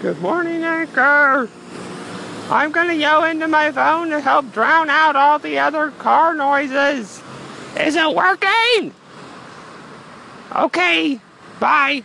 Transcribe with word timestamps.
Good 0.00 0.20
morning, 0.20 0.62
Anchor. 0.62 1.48
I'm 2.50 2.70
gonna 2.70 2.92
yell 2.92 3.24
into 3.24 3.48
my 3.48 3.72
phone 3.72 4.10
to 4.10 4.20
help 4.20 4.52
drown 4.52 4.88
out 4.88 5.16
all 5.16 5.40
the 5.40 5.58
other 5.58 5.90
car 5.90 6.34
noises. 6.34 7.20
Is 7.76 7.96
it 7.96 8.14
working? 8.14 8.94
Okay, 10.54 11.18
bye. 11.58 12.04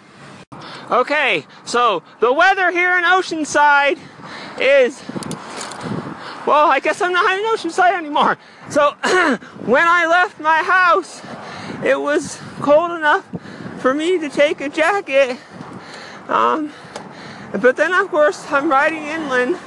Okay, 0.89 1.45
so 1.65 2.01
the 2.19 2.33
weather 2.33 2.71
here 2.71 2.97
in 2.97 3.03
Oceanside 3.03 3.99
is, 4.59 4.99
well, 6.47 6.71
I 6.71 6.79
guess 6.81 6.99
I'm 6.99 7.13
not 7.13 7.37
in 7.37 7.45
Oceanside 7.45 7.95
anymore. 7.95 8.39
So 8.71 8.95
when 9.65 9.87
I 9.87 10.07
left 10.07 10.39
my 10.39 10.63
house, 10.63 11.21
it 11.83 11.99
was 11.99 12.41
cold 12.59 12.89
enough 12.89 13.23
for 13.77 13.93
me 13.93 14.17
to 14.17 14.29
take 14.29 14.61
a 14.61 14.69
jacket. 14.69 15.37
Um, 16.27 16.73
but 17.61 17.75
then, 17.75 17.93
of 17.93 18.09
course, 18.09 18.51
I'm 18.51 18.69
riding 18.69 19.03
inland 19.03 19.57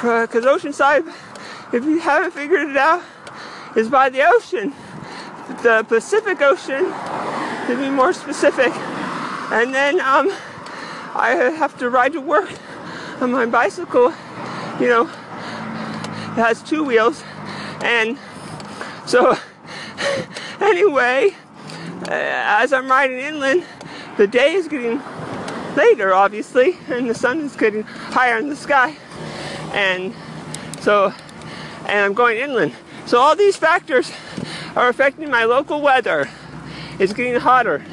because 0.00 0.44
Oceanside, 0.44 1.06
if 1.72 1.84
you 1.84 2.00
haven't 2.00 2.32
figured 2.32 2.70
it 2.70 2.76
out, 2.76 3.02
is 3.76 3.88
by 3.88 4.08
the 4.08 4.26
ocean, 4.26 4.72
the 5.62 5.84
Pacific 5.86 6.40
Ocean, 6.40 6.84
to 7.66 7.76
be 7.78 7.90
more 7.90 8.12
specific. 8.12 8.72
And 9.52 9.74
then 9.74 10.00
um, 10.00 10.30
I 11.14 11.52
have 11.56 11.76
to 11.78 11.90
ride 11.90 12.14
to 12.14 12.20
work 12.20 12.50
on 13.20 13.30
my 13.30 13.44
bicycle, 13.46 14.14
you 14.80 14.88
know, 14.88 15.02
it 15.02 16.40
has 16.40 16.62
two 16.62 16.82
wheels. 16.82 17.22
And 17.82 18.18
so, 19.06 19.36
anyway, 20.60 21.36
uh, 22.08 22.12
as 22.12 22.72
I'm 22.72 22.90
riding 22.90 23.18
inland, 23.18 23.64
the 24.16 24.26
day 24.26 24.54
is 24.54 24.68
getting 24.68 25.02
later, 25.76 26.14
obviously, 26.14 26.76
and 26.88 27.08
the 27.08 27.14
sun 27.14 27.40
is 27.40 27.56
getting 27.56 27.82
higher 27.82 28.38
in 28.38 28.48
the 28.48 28.56
sky. 28.56 28.96
And 29.72 30.14
so, 30.80 31.12
and 31.86 31.98
I'm 31.98 32.14
going 32.14 32.38
inland. 32.38 32.74
So 33.06 33.18
all 33.18 33.36
these 33.36 33.56
factors 33.56 34.12
are 34.76 34.88
affecting 34.88 35.30
my 35.30 35.44
local 35.44 35.80
weather. 35.80 36.28
It's 36.98 37.12
getting 37.12 37.40
hotter. 37.40 37.84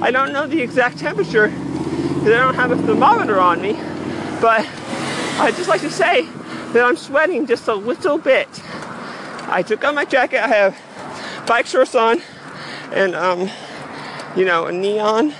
I 0.00 0.10
don't 0.10 0.32
know 0.32 0.46
the 0.46 0.60
exact 0.60 0.98
temperature 0.98 1.48
because 1.48 2.28
I 2.28 2.38
don't 2.38 2.54
have 2.54 2.70
a 2.70 2.76
thermometer 2.76 3.40
on 3.40 3.60
me, 3.60 3.72
but 4.40 4.66
I'd 5.40 5.54
just 5.56 5.68
like 5.68 5.80
to 5.82 5.90
say 5.90 6.26
that 6.72 6.84
I'm 6.84 6.96
sweating 6.96 7.46
just 7.46 7.68
a 7.68 7.74
little 7.74 8.18
bit. 8.18 8.48
I 9.48 9.62
took 9.66 9.84
off 9.84 9.94
my 9.94 10.04
jacket. 10.04 10.42
I 10.42 10.48
have 10.48 11.46
bike 11.46 11.66
shorts 11.66 11.94
on 11.94 12.22
and, 12.92 13.14
um, 13.14 13.50
you 14.36 14.44
know, 14.44 14.66
a 14.66 14.72
neon 14.72 15.34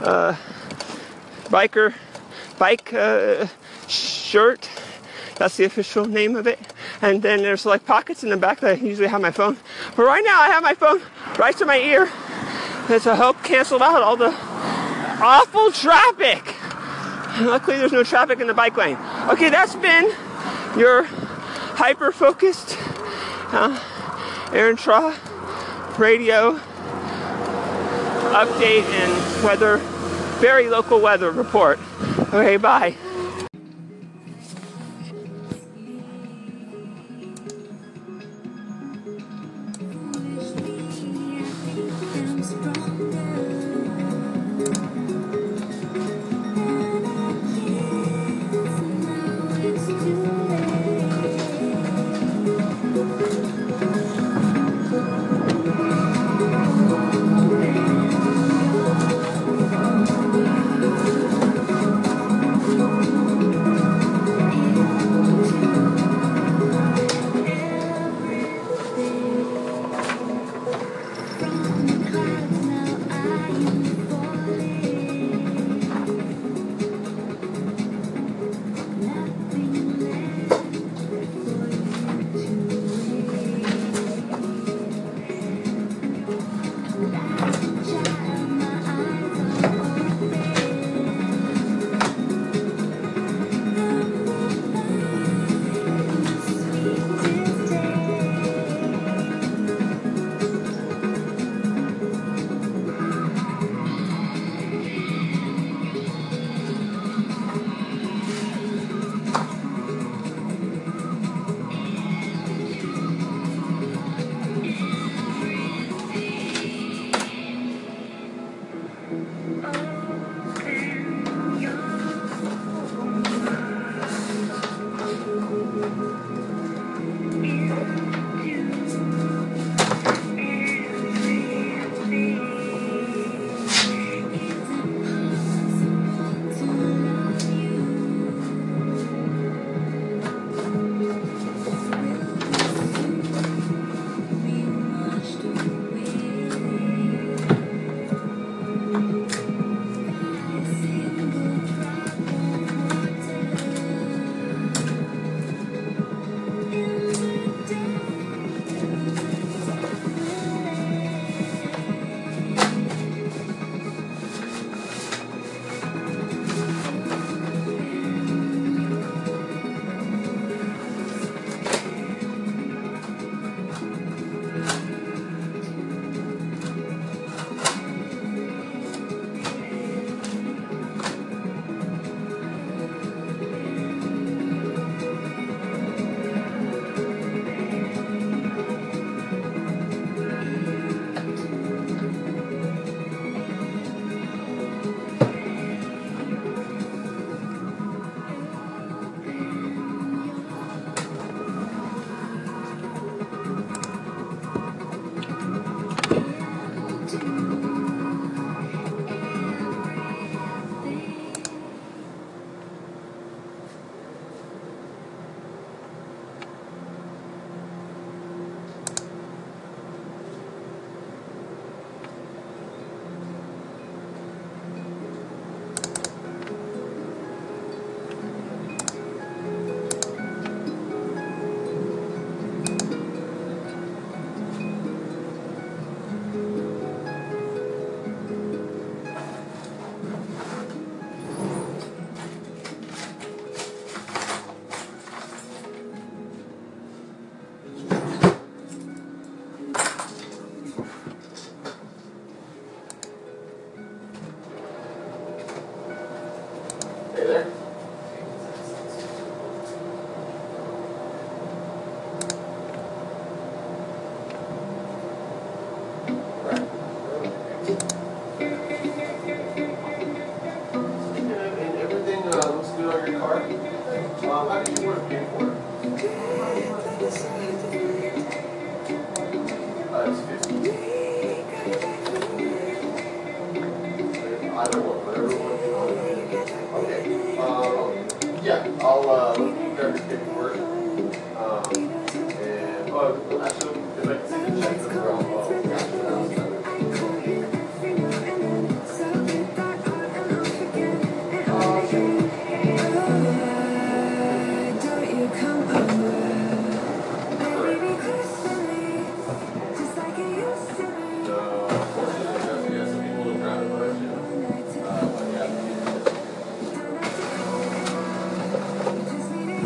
uh, 0.00 0.36
biker 1.52 1.94
bike 2.58 2.92
uh, 2.94 3.46
shirt. 3.86 4.68
That's 5.36 5.56
the 5.56 5.64
official 5.64 6.06
name 6.06 6.34
of 6.34 6.46
it. 6.46 6.58
And 7.02 7.22
then 7.22 7.42
there's 7.42 7.66
like 7.66 7.84
pockets 7.84 8.24
in 8.24 8.30
the 8.30 8.36
back 8.36 8.60
that 8.60 8.70
I 8.70 8.74
usually 8.74 9.08
have 9.08 9.20
my 9.20 9.30
phone. 9.30 9.56
But 9.96 10.04
right 10.04 10.24
now 10.24 10.40
I 10.40 10.48
have 10.48 10.62
my 10.62 10.74
phone 10.74 11.02
right 11.38 11.56
to 11.58 11.66
my 11.66 11.78
ear 11.78 12.10
It's 12.88 13.04
to 13.04 13.14
help 13.14 13.42
cancel 13.42 13.82
out 13.82 14.02
all 14.02 14.16
the 14.16 14.34
awful 15.20 15.70
traffic. 15.72 16.42
Luckily 17.40 17.76
there's 17.76 17.92
no 17.92 18.02
traffic 18.02 18.40
in 18.40 18.46
the 18.46 18.54
bike 18.54 18.76
lane. 18.76 18.96
Okay, 19.28 19.50
that's 19.50 19.74
been 19.76 20.10
your 20.76 21.04
hyper 21.04 22.12
focused 22.12 22.76
uh, 23.52 23.78
Aaron 24.52 24.76
Traw 24.76 25.12
radio 25.98 26.58
update 28.32 28.84
and 28.84 29.44
weather, 29.44 29.78
very 30.42 30.68
local 30.68 31.00
weather 31.00 31.30
report. 31.30 31.78
Okay, 32.34 32.56
bye. 32.56 32.96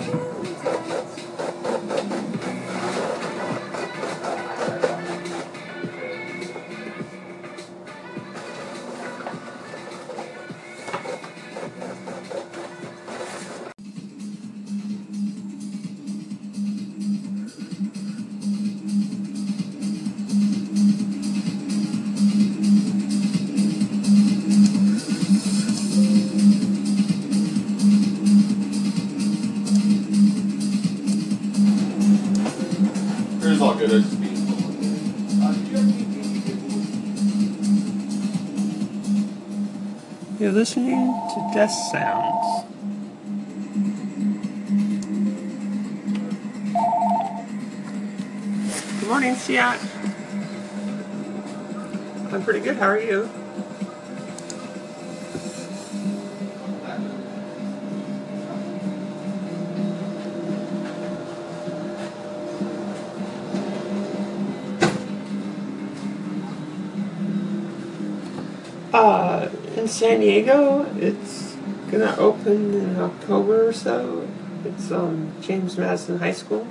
It 0.08 0.35
Death 41.52 41.72
Sounds. 41.90 42.64
Good 49.00 49.08
morning, 49.08 49.34
Siat. 49.34 49.78
I'm 52.32 52.42
pretty 52.42 52.60
good. 52.60 52.76
How 52.76 52.88
are 52.88 53.00
you? 53.00 53.28
Uh, 68.92 69.50
in 69.76 69.86
San 69.86 70.20
Diego, 70.20 70.85
gonna 71.98 72.16
open 72.18 72.74
in 72.74 73.00
October 73.00 73.68
or 73.68 73.72
so. 73.72 74.28
It's 74.64 74.90
um, 74.90 75.32
James 75.40 75.78
Madison 75.78 76.18
High 76.18 76.32
School. 76.32 76.66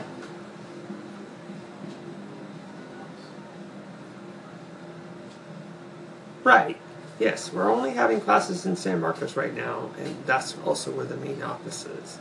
Right. 6.44 6.77
Yes, 7.18 7.51
we're 7.51 7.72
only 7.72 7.92
having 7.92 8.22
classes 8.22 8.66
in 8.66 8.75
San 8.75 9.00
Marcos 9.00 9.36
right 9.36 9.54
now, 9.54 9.89
and 9.98 10.16
that's 10.25 10.56
also 10.66 10.92
where 10.92 11.06
the 11.06 11.18
main 11.18 11.42
office 11.42 11.86
is. 11.86 12.19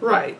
Right. 0.00 0.35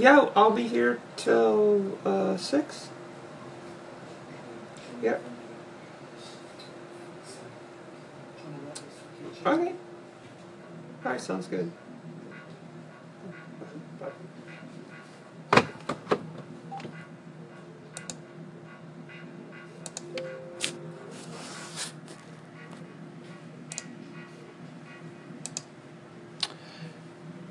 Yeah, 0.00 0.30
I'll 0.34 0.50
be 0.50 0.66
here 0.66 0.98
till 1.16 1.98
uh, 2.06 2.38
six. 2.38 2.88
Yep. 5.02 5.22
Okay. 9.44 9.74
All 11.04 11.12
right, 11.12 11.20
sounds 11.20 11.46
good. 11.48 11.70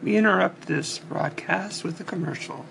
We 0.09 0.17
interrupt 0.17 0.63
this 0.63 0.97
broadcast 0.97 1.83
with 1.83 1.99
a 1.99 2.03
commercial. 2.03 2.65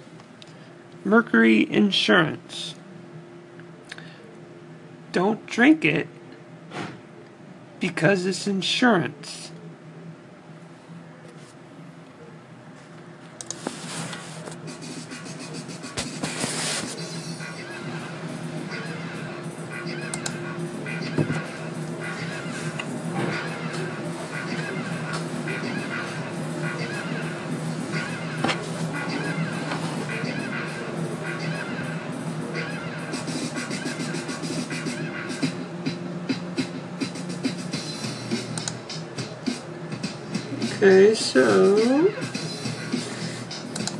Mercury 1.04 1.72
Insurance. 1.72 2.74
Don't 5.12 5.46
drink 5.46 5.84
it 5.84 6.08
because 7.78 8.26
it's 8.26 8.48
insurance. 8.48 9.47
Okay, 40.80 41.12
so 41.12 41.74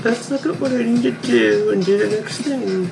let's 0.05 0.31
look 0.31 0.47
at 0.47 0.61
what 0.61 0.71
I 0.71 0.85
need 0.85 1.03
to 1.03 1.11
do 1.11 1.71
and 1.73 1.85
do 1.85 1.99
the 1.99 2.17
next 2.17 2.39
thing. 2.43 2.89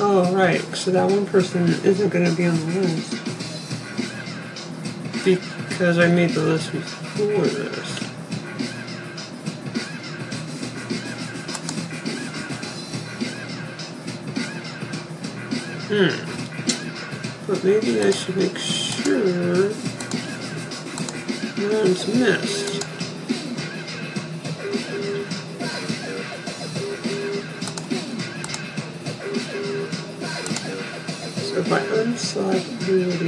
Oh, 0.00 0.34
right. 0.34 0.60
So 0.74 0.90
that 0.90 1.08
one 1.08 1.24
person 1.26 1.68
isn't 1.68 2.08
going 2.08 2.24
to 2.24 2.36
be 2.36 2.46
on 2.46 2.56
the 2.56 2.66
list 2.80 3.12
because 5.24 5.98
I 6.00 6.08
made 6.08 6.30
the 6.30 6.42
list 6.42 6.72
before 6.72 7.46
this. 7.46 7.97
Hmm. 15.90 16.12
But 17.46 17.64
maybe 17.64 18.02
I 18.02 18.10
should 18.10 18.36
make 18.36 18.58
sure 18.58 19.70
no 21.56 21.78
one's 21.80 22.06
missed. 22.08 22.82
So 31.40 31.56
if 31.56 31.72
I 31.72 31.80
unselect 31.80 32.82
ability 32.82 33.27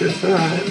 did 0.00 0.12
that. 0.12 0.62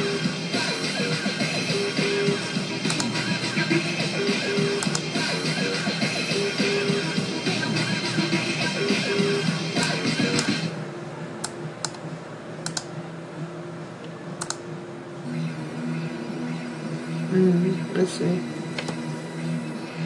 Hmm, 17.30 17.94
let's 17.94 18.10
see. 18.10 18.42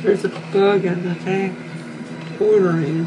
There's 0.01 0.25
a 0.25 0.29
bug 0.51 0.83
in 0.83 1.07
the 1.07 1.15
thing. 1.15 1.55
Ordering. 2.41 3.02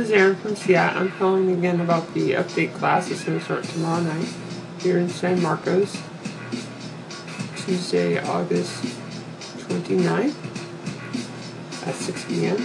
is 0.00 0.10
Erin 0.10 0.34
from 0.36 0.56
Seattle. 0.56 1.02
I'm 1.02 1.12
calling 1.12 1.50
again 1.50 1.80
about 1.80 2.14
the 2.14 2.32
update 2.32 2.72
class 2.74 3.08
that's 3.08 3.22
going 3.22 3.38
to 3.38 3.44
start 3.44 3.64
tomorrow 3.64 4.00
night 4.00 4.28
here 4.78 4.98
in 4.98 5.10
San 5.10 5.42
Marcos, 5.42 6.00
Tuesday, 7.56 8.18
August 8.18 8.82
29th 9.68 10.34
at 11.86 11.94
6 11.94 12.24
p.m. 12.24 12.56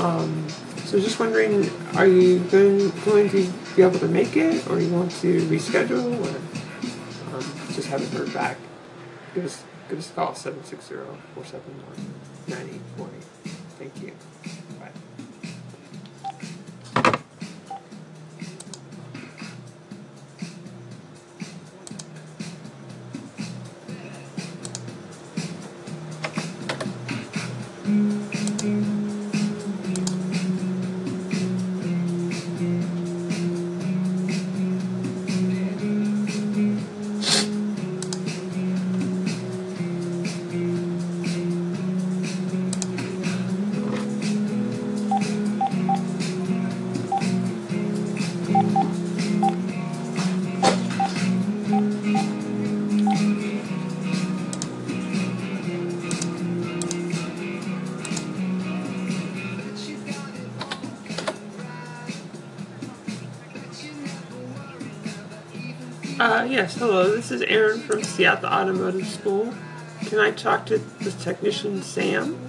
Um, 0.00 0.48
so 0.84 1.00
just 1.00 1.18
wondering, 1.18 1.68
are 1.96 2.06
you 2.06 2.38
going, 2.44 2.90
going 3.04 3.28
to 3.30 3.52
be 3.74 3.82
able 3.82 3.98
to 3.98 4.08
make 4.08 4.36
it, 4.36 4.68
or 4.68 4.78
you 4.78 4.92
want 4.92 5.10
to 5.22 5.40
reschedule, 5.48 6.14
or 6.20 7.36
um, 7.36 7.42
just 7.74 7.88
haven't 7.88 8.12
heard 8.12 8.32
back? 8.32 8.56
Give 9.34 9.46
us, 9.46 9.64
give 9.88 9.98
us 9.98 10.10
a 10.10 10.14
call, 10.14 10.34
760 10.34 10.94
471 11.34 11.82
9848. 12.46 13.15
Uh, 66.18 66.46
yes, 66.48 66.78
hello, 66.78 67.14
this 67.14 67.30
is 67.30 67.42
Aaron 67.42 67.78
from 67.80 68.02
Seattle 68.02 68.48
Automotive 68.48 69.06
School. 69.06 69.52
Can 70.06 70.18
I 70.18 70.30
talk 70.30 70.64
to 70.66 70.78
the 70.78 71.10
technician 71.10 71.82
Sam? 71.82 72.45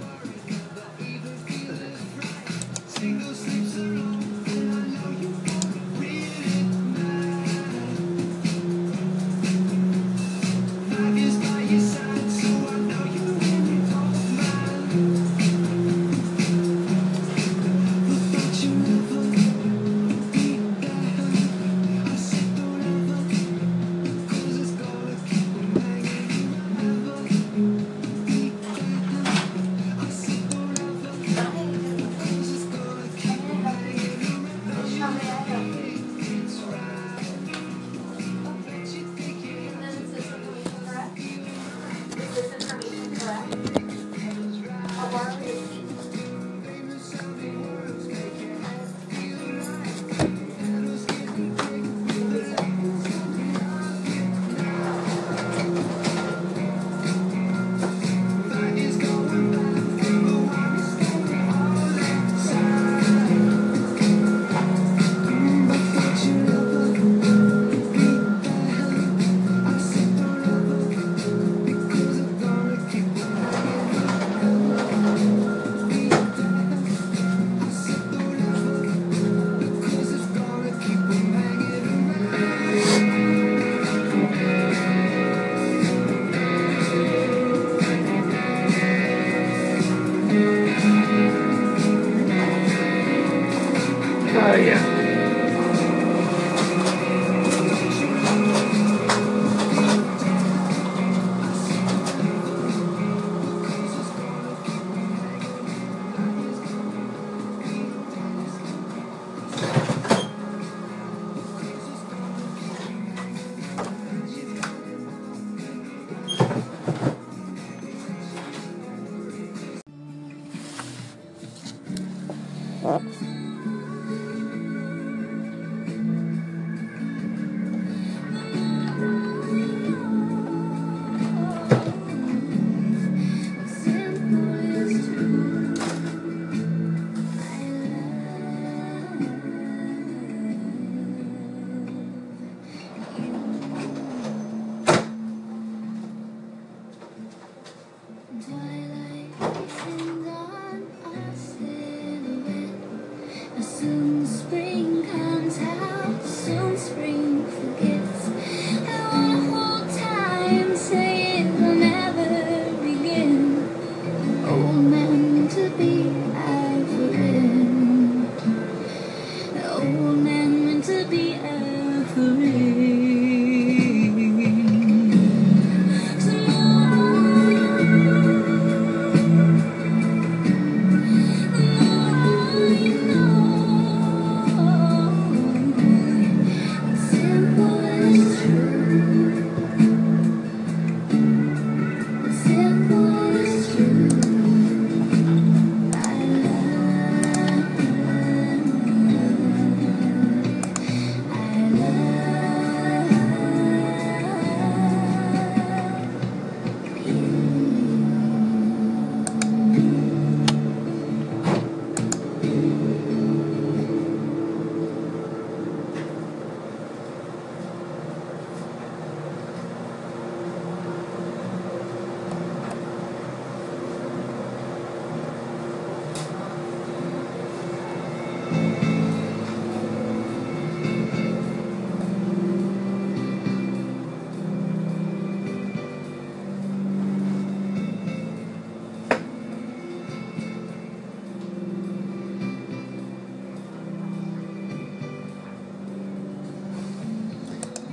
The 153.58 153.64
sun's 153.64 154.44
free. 154.44 154.77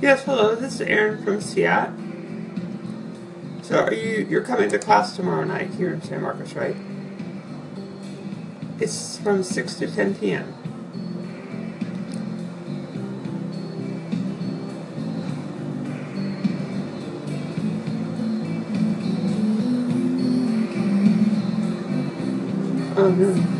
Yes, 0.05 0.23
hello, 0.25 0.53
this 0.53 0.75
is 0.75 0.81
Aaron 0.81 1.23
from 1.23 1.41
Seattle. 1.41 1.95
So 3.63 3.85
are 3.85 3.91
you 3.91 4.27
you're 4.29 4.43
coming 4.43 4.69
to 4.69 4.77
class 4.77 5.15
tomorrow 5.15 5.43
night 5.45 5.71
here 5.71 5.91
in 5.91 5.99
San 6.03 6.21
Marcos, 6.21 6.53
right? 6.53 6.75
It's 8.79 9.17
from 9.17 9.41
6 9.41 9.73
to 9.77 9.87
10 9.87 10.13
p.m. 10.13 10.53
Oh 22.95 23.09
no. 23.09 23.54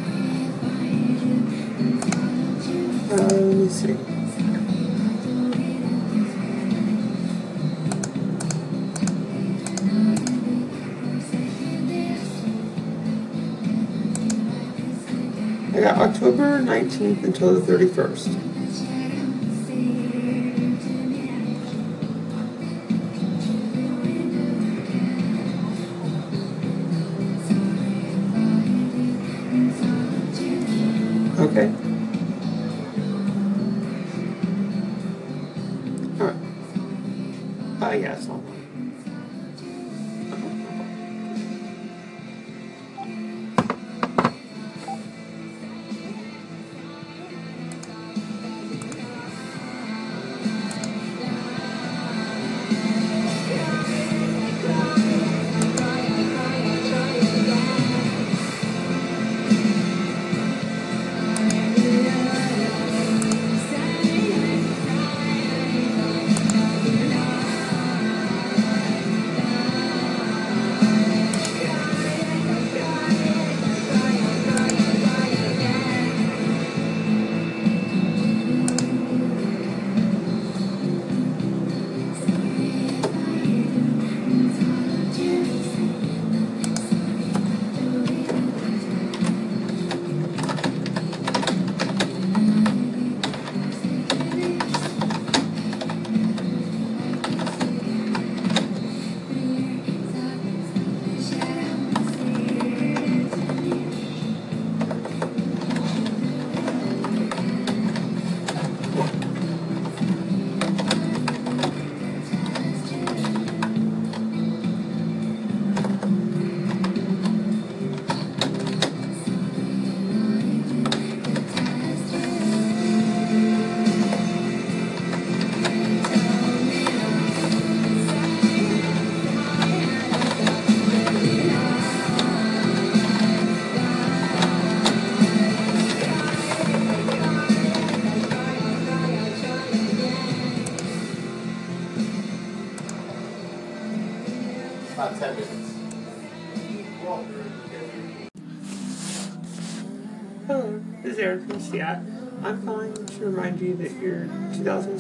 19th 16.96 17.24
until 17.26 17.60
the 17.60 17.74
31st. 17.74 18.55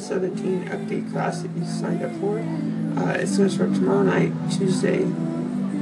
2017 0.07 0.69
update 0.69 1.11
class 1.11 1.41
that 1.41 1.49
you 1.57 1.65
signed 1.65 2.03
up 2.03 2.11
for 2.19 2.37
uh, 2.37 3.13
going 3.37 3.49
to 3.49 3.49
start 3.49 3.73
tomorrow 3.73 4.03
night, 4.03 4.31
Tuesday, 4.51 5.03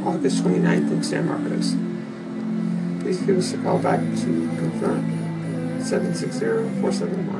August 0.05 0.43
29th 0.45 0.91
in 0.91 1.03
San 1.03 1.27
Marcos. 1.27 1.75
Please 3.03 3.21
give 3.23 3.37
us 3.37 3.53
a 3.53 3.57
call 3.57 3.79
back 3.79 3.99
to 3.99 4.49
confirm 4.55 5.03
760-471-9848. 5.81 7.32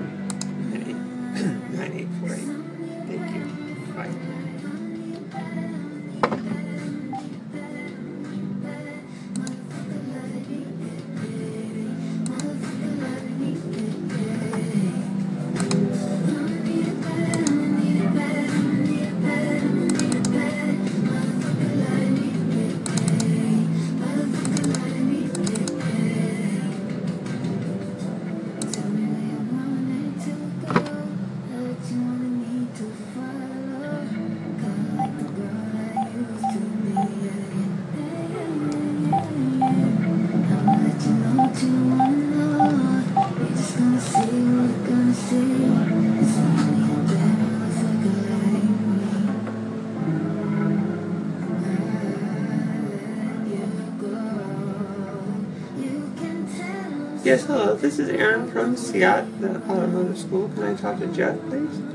Yes, 57.34 57.46
hello. 57.46 57.74
This 57.74 57.98
is 57.98 58.10
Aaron 58.10 58.52
from 58.52 58.78
Seattle, 58.78 59.26
the 59.40 60.16
School. 60.16 60.50
Can 60.50 60.66
I 60.66 60.76
talk 60.76 61.00
to 61.00 61.08
Jeff, 61.08 61.36
please? 61.50 61.93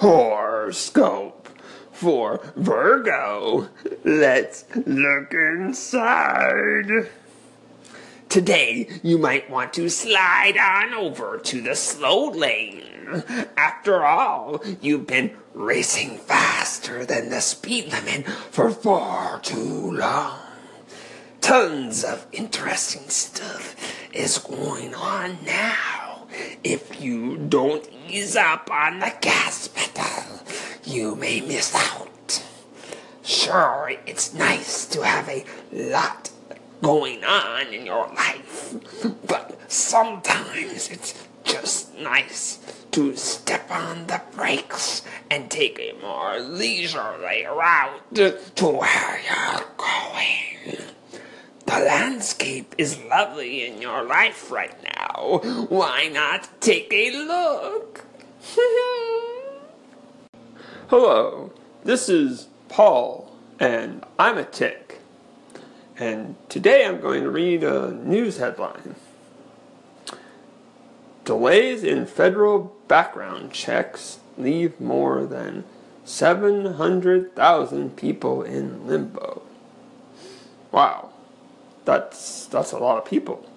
Horoscope 0.00 1.50
for 1.92 2.40
Virgo. 2.56 3.68
Let's 4.02 4.64
look 4.86 5.34
inside. 5.34 7.10
Today, 8.30 8.88
you 9.02 9.18
might 9.18 9.50
want 9.50 9.74
to 9.74 9.90
slide 9.90 10.56
on 10.56 10.94
over 10.94 11.36
to 11.36 11.60
the 11.60 11.74
slow 11.76 12.30
lane. 12.30 13.24
After 13.58 14.06
all, 14.06 14.64
you've 14.80 15.06
been 15.06 15.36
racing 15.52 16.16
faster 16.16 17.04
than 17.04 17.28
the 17.28 17.40
speed 17.40 17.92
limit 17.92 18.26
for 18.26 18.70
far 18.70 19.38
too 19.40 19.92
long. 19.92 20.38
Tons 21.42 22.04
of 22.04 22.26
interesting 22.32 23.10
stuff 23.10 23.76
is 24.14 24.38
going 24.38 24.94
on 24.94 25.36
now. 25.44 25.89
If 26.64 27.00
you 27.00 27.36
don't 27.36 27.88
ease 28.08 28.36
up 28.36 28.70
on 28.70 29.00
the 29.00 29.12
gas 29.20 29.68
pedal, 29.68 30.40
you 30.84 31.14
may 31.16 31.40
miss 31.40 31.74
out. 31.74 32.42
Sure, 33.22 33.92
it's 34.06 34.34
nice 34.34 34.86
to 34.86 35.02
have 35.04 35.28
a 35.28 35.44
lot 35.72 36.30
going 36.82 37.22
on 37.24 37.66
in 37.72 37.86
your 37.86 38.06
life, 38.08 38.74
but 39.26 39.58
sometimes 39.70 40.88
it's 40.90 41.26
just 41.44 41.94
nice 41.98 42.58
to 42.90 43.14
step 43.16 43.70
on 43.70 44.06
the 44.06 44.20
brakes 44.34 45.02
and 45.30 45.50
take 45.50 45.78
a 45.78 45.92
more 46.00 46.40
leisurely 46.40 47.44
route 47.44 48.14
to 48.14 48.66
where 48.66 49.20
you're 49.28 49.64
going. 49.76 50.86
The 51.66 51.78
landscape 51.78 52.74
is 52.78 52.98
lovely 53.04 53.64
in 53.66 53.80
your 53.80 54.02
life 54.02 54.50
right 54.50 54.74
now. 54.82 54.99
Why 55.16 56.08
not 56.12 56.48
take 56.60 56.92
a 56.92 57.10
look? 57.10 58.04
Hello, 60.88 61.52
this 61.84 62.08
is 62.08 62.48
Paul, 62.68 63.36
and 63.58 64.04
I'm 64.18 64.38
a 64.38 64.44
tick. 64.44 65.00
And 65.98 66.36
today 66.48 66.86
I'm 66.86 67.00
going 67.00 67.24
to 67.24 67.30
read 67.30 67.64
a 67.64 67.90
news 67.90 68.38
headline. 68.38 68.94
Delays 71.24 71.82
in 71.84 72.06
federal 72.06 72.76
background 72.88 73.52
checks 73.52 74.20
leave 74.38 74.80
more 74.80 75.26
than 75.26 75.64
700,000 76.04 77.96
people 77.96 78.42
in 78.42 78.86
limbo. 78.86 79.42
Wow, 80.72 81.10
that's 81.84 82.46
that's 82.46 82.72
a 82.72 82.78
lot 82.78 82.98
of 82.98 83.04
people. 83.04 83.49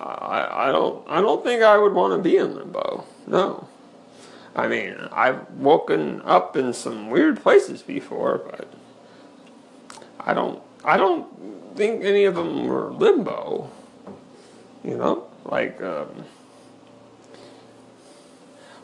I, 0.00 0.68
I 0.68 0.72
don't 0.72 1.04
I 1.08 1.20
don't 1.20 1.44
think 1.44 1.62
I 1.62 1.78
would 1.78 1.92
want 1.92 2.12
to 2.14 2.22
be 2.22 2.36
in 2.36 2.54
limbo. 2.54 3.04
No. 3.26 3.68
I 4.56 4.68
mean, 4.68 4.96
I've 5.12 5.50
woken 5.52 6.22
up 6.24 6.56
in 6.56 6.72
some 6.72 7.10
weird 7.10 7.42
places 7.42 7.82
before, 7.82 8.38
but 8.38 8.72
I 10.20 10.34
don't 10.34 10.62
I 10.84 10.96
don't 10.96 11.76
think 11.76 12.04
any 12.04 12.24
of 12.24 12.34
them 12.34 12.66
were 12.66 12.92
limbo. 12.92 13.70
You 14.84 14.98
know, 14.98 15.26
like 15.44 15.80
um, 15.82 16.24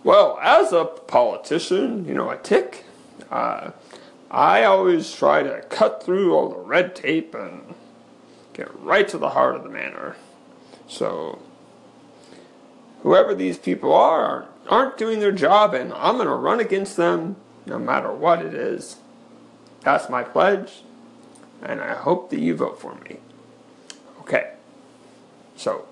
well, 0.03 0.39
as 0.43 0.73
a 0.73 0.85
politician, 0.85 2.07
you 2.07 2.15
know, 2.15 2.31
a 2.31 2.39
tick, 2.39 2.85
uh, 3.31 3.73
I 4.31 4.65
always 4.65 5.13
try 5.13 5.43
to 5.43 5.61
cut 5.69 6.03
through 6.03 6.35
all 6.35 6.49
the 6.49 6.59
red 6.59 6.97
tape 6.97 7.35
and 7.35 7.75
get 8.55 8.75
right 8.81 9.07
to 9.09 9.19
the 9.19 9.31
heart 9.31 9.57
of 9.57 9.63
the 9.63 9.69
matter. 9.69 10.17
So, 10.91 11.39
whoever 13.03 13.35
these 13.35 13.57
people 13.57 13.95
are 13.95 14.49
aren't 14.69 14.99
doing 14.99 15.21
their 15.21 15.33
job, 15.33 15.73
and 15.73 15.93
I'm 15.95 16.17
going 16.17 16.29
to 16.29 16.35
run 16.35 16.61
against 16.61 16.97
them 16.97 17.37
no 17.65 17.79
matter 17.79 18.13
what 18.13 18.45
it 18.45 18.53
is. 18.53 18.97
That's 19.83 20.11
my 20.11 20.23
pledge, 20.23 20.83
and 21.63 21.81
I 21.81 21.95
hope 21.95 22.29
that 22.31 22.41
you 22.41 22.55
vote 22.55 22.79
for 22.79 22.97
me. 22.97 23.21
Okay, 24.21 24.53
so 25.57 25.87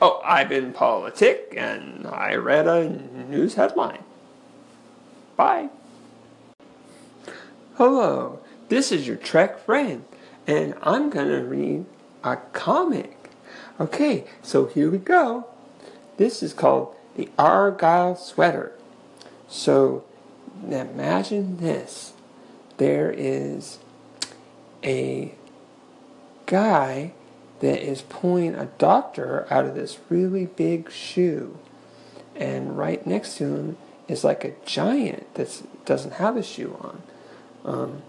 Oh, 0.00 0.20
I've 0.24 0.48
been 0.48 0.72
politic 0.72 1.54
and 1.56 2.06
I 2.06 2.34
read 2.34 2.66
a 2.66 2.88
news 2.88 3.54
headline. 3.54 4.04
Bye. 5.36 5.68
Hello, 7.76 8.40
this 8.68 8.92
is 8.92 9.06
your 9.06 9.16
Trek 9.16 9.58
friend, 9.58 10.04
and 10.46 10.74
I'm 10.82 11.08
gonna 11.08 11.42
read 11.44 11.86
a 12.22 12.36
comic. 12.52 13.21
Okay, 13.80 14.24
so 14.42 14.66
here 14.66 14.90
we 14.90 14.98
go. 14.98 15.46
This 16.16 16.42
is 16.42 16.52
called 16.52 16.94
The 17.16 17.28
Argyle 17.38 18.16
Sweater. 18.16 18.72
So 19.48 20.04
imagine 20.68 21.58
this 21.58 22.12
there 22.76 23.12
is 23.16 23.78
a 24.84 25.34
guy 26.46 27.12
that 27.60 27.80
is 27.80 28.02
pulling 28.02 28.54
a 28.54 28.66
doctor 28.78 29.46
out 29.50 29.64
of 29.64 29.74
this 29.74 29.98
really 30.08 30.46
big 30.46 30.90
shoe. 30.90 31.58
And 32.34 32.76
right 32.76 33.06
next 33.06 33.36
to 33.36 33.54
him 33.54 33.76
is 34.08 34.24
like 34.24 34.44
a 34.44 34.54
giant 34.64 35.32
that 35.34 35.62
doesn't 35.84 36.14
have 36.14 36.36
a 36.36 36.42
shoe 36.42 36.76
on. 36.80 37.02
Um, 37.64 38.02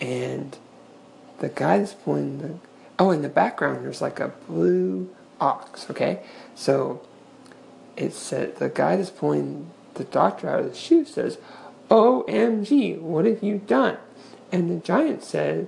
and 0.00 0.56
the 1.40 1.48
guy 1.48 1.78
that's 1.78 1.94
pulling 1.94 2.38
the. 2.38 2.54
Oh, 3.00 3.10
in 3.12 3.22
the 3.22 3.30
background, 3.30 3.82
there's 3.82 4.02
like 4.02 4.20
a 4.20 4.28
blue 4.46 5.08
ox, 5.40 5.88
okay? 5.88 6.22
So 6.54 7.00
it 7.96 8.12
said 8.12 8.56
the 8.56 8.68
guy 8.68 8.96
that's 8.96 9.08
pulling 9.08 9.70
the 9.94 10.04
doctor 10.04 10.50
out 10.50 10.60
of 10.60 10.68
the 10.68 10.76
shoe 10.76 11.06
says, 11.06 11.38
OMG, 11.90 13.00
what 13.00 13.24
have 13.24 13.42
you 13.42 13.56
done? 13.56 13.96
And 14.52 14.68
the 14.70 14.84
giant 14.84 15.24
said, 15.24 15.66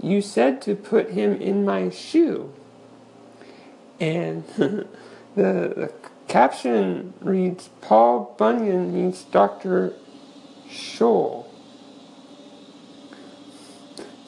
you 0.00 0.22
said 0.22 0.62
to 0.62 0.76
put 0.76 1.10
him 1.10 1.40
in 1.42 1.64
my 1.64 1.90
shoe. 1.90 2.52
And 3.98 4.46
the, 4.56 4.86
the 5.34 5.92
caption 6.28 7.12
reads 7.20 7.70
Paul 7.80 8.36
Bunyan 8.38 8.94
meets 8.94 9.24
Dr. 9.24 9.94
Scholl. 10.68 11.46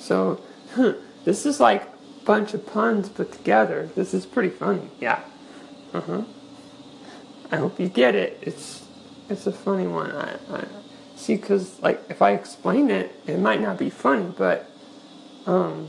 So, 0.00 0.40
this 1.24 1.46
is 1.46 1.60
like 1.60 1.89
bunch 2.30 2.54
of 2.54 2.64
puns 2.64 3.08
put 3.08 3.32
together. 3.32 3.90
This 3.96 4.14
is 4.14 4.24
pretty 4.24 4.50
funny. 4.50 4.88
Yeah. 5.00 5.20
Uh 5.92 6.00
huh. 6.00 6.22
I 7.50 7.56
hope 7.56 7.80
you 7.80 7.88
get 7.88 8.14
it. 8.14 8.38
It's 8.40 8.86
it's 9.28 9.48
a 9.48 9.52
funny 9.52 9.88
one. 9.88 10.12
I, 10.12 10.36
I 10.48 10.64
see 11.16 11.34
because 11.34 11.80
like 11.80 12.00
if 12.08 12.22
I 12.22 12.30
explain 12.30 12.88
it, 12.88 13.20
it 13.26 13.40
might 13.40 13.60
not 13.60 13.78
be 13.78 13.90
funny, 13.90 14.32
but 14.38 14.70
um, 15.44 15.88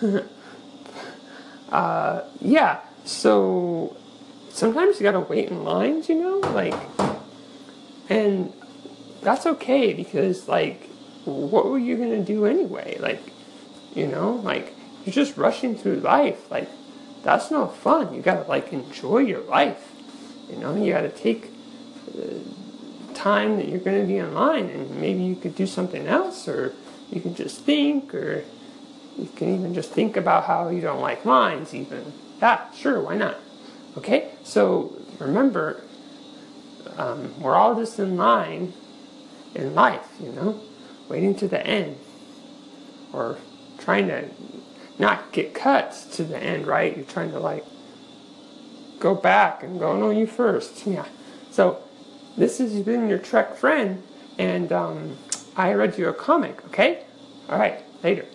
uh, 1.70 2.22
yeah, 2.40 2.80
so 3.04 3.94
sometimes 4.48 4.98
you 4.98 5.02
gotta 5.02 5.20
wait 5.20 5.50
in 5.50 5.64
lines, 5.64 6.08
you 6.08 6.14
know, 6.14 6.38
like, 6.54 6.80
and 8.08 8.54
that's 9.20 9.44
okay 9.44 9.92
because, 9.92 10.48
like, 10.48 10.88
what 11.26 11.66
were 11.66 11.78
you 11.78 11.98
gonna 11.98 12.24
do 12.24 12.46
anyway? 12.46 12.96
Like, 12.98 13.20
you 13.94 14.06
know, 14.06 14.36
like, 14.36 14.72
you're 15.08 15.24
just 15.24 15.38
rushing 15.38 15.74
through 15.74 16.00
life. 16.00 16.50
Like, 16.50 16.68
that's 17.22 17.50
not 17.50 17.74
fun. 17.74 18.12
You 18.12 18.20
gotta, 18.20 18.46
like, 18.46 18.74
enjoy 18.74 19.20
your 19.20 19.40
life. 19.40 19.90
You 20.50 20.56
know, 20.56 20.74
you 20.76 20.92
gotta 20.92 21.08
take 21.08 21.50
the 22.14 22.42
time 23.14 23.56
that 23.56 23.68
you're 23.68 23.80
gonna 23.80 24.04
be 24.04 24.18
in 24.18 24.34
line 24.34 24.66
and 24.66 25.00
maybe 25.00 25.22
you 25.22 25.34
could 25.34 25.54
do 25.54 25.66
something 25.66 26.06
else 26.06 26.46
or 26.46 26.74
you 27.10 27.22
can 27.22 27.34
just 27.34 27.62
think, 27.62 28.14
or 28.14 28.44
you 29.18 29.30
can 29.34 29.54
even 29.54 29.72
just 29.72 29.92
think 29.92 30.14
about 30.18 30.44
how 30.44 30.68
you 30.68 30.82
don't 30.82 31.00
like 31.00 31.24
lines, 31.24 31.72
even. 31.72 32.12
Yeah, 32.42 32.70
sure, 32.72 33.00
why 33.00 33.16
not? 33.16 33.38
Okay, 33.96 34.30
so 34.44 34.94
remember, 35.18 35.82
um, 36.98 37.40
we're 37.40 37.54
all 37.54 37.74
just 37.74 37.98
in 37.98 38.18
line 38.18 38.74
in 39.54 39.74
life, 39.74 40.06
you 40.22 40.32
know, 40.32 40.60
waiting 41.08 41.34
to 41.36 41.48
the 41.48 41.66
end, 41.66 41.96
or 43.14 43.38
trying 43.78 44.08
to 44.08 44.28
not 44.98 45.32
get 45.32 45.54
cuts 45.54 46.04
to 46.16 46.24
the 46.24 46.38
end, 46.38 46.66
right? 46.66 46.96
You're 46.96 47.06
trying 47.06 47.30
to 47.32 47.38
like 47.38 47.64
go 48.98 49.14
back 49.14 49.62
and 49.62 49.78
go, 49.78 49.96
no, 49.96 50.10
you 50.10 50.26
first. 50.26 50.86
Yeah. 50.86 51.06
So 51.50 51.82
this 52.36 52.58
has 52.58 52.72
been 52.80 53.08
your 53.08 53.18
Trek 53.18 53.56
friend, 53.56 54.02
and 54.38 54.72
um, 54.72 55.16
I 55.56 55.72
read 55.72 55.98
you 55.98 56.08
a 56.08 56.14
comic, 56.14 56.64
okay? 56.66 57.04
All 57.48 57.58
right, 57.58 57.82
later. 58.02 58.26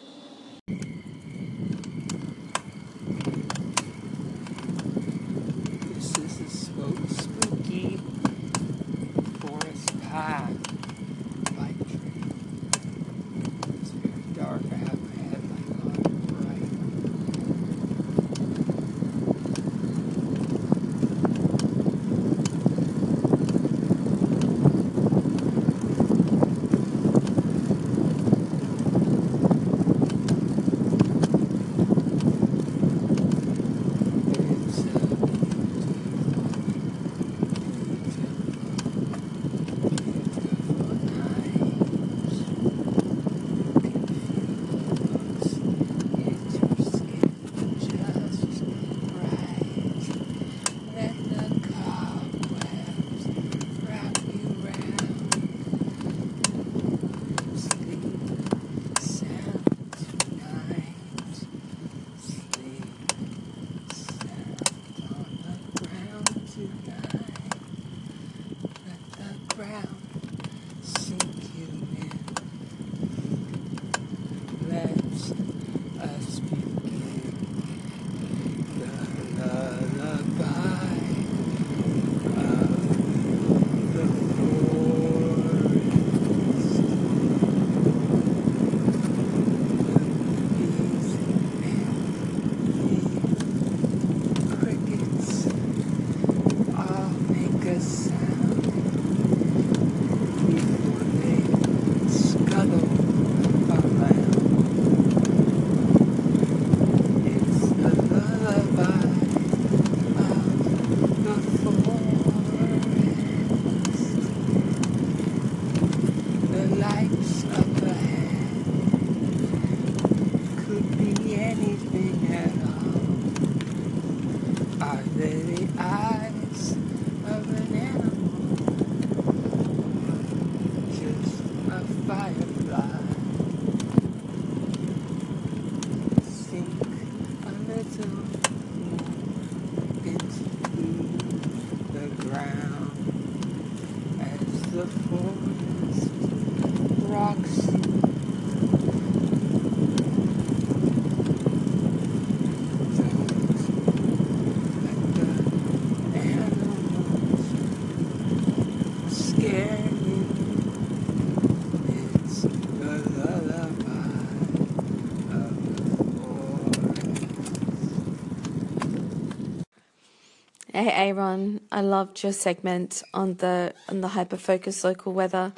Hey 170.83 171.11
Aaron, 171.11 171.61
I 171.71 171.79
loved 171.79 172.23
your 172.23 172.33
segment 172.33 173.03
on 173.13 173.35
the 173.35 173.73
on 173.87 174.01
the 174.01 174.09
hyper 174.09 174.35
focus 174.35 174.83
local 174.83 175.13
weather. 175.13 175.53